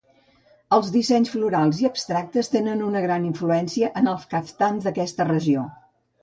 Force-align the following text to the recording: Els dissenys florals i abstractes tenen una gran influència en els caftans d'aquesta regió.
Els 0.77 0.87
dissenys 0.93 1.33
florals 1.33 1.81
i 1.83 1.87
abstractes 1.89 2.49
tenen 2.55 2.81
una 2.87 3.03
gran 3.05 3.27
influència 3.29 3.91
en 4.03 4.11
els 4.15 4.27
caftans 4.33 4.89
d'aquesta 4.89 5.29
regió. 5.31 5.69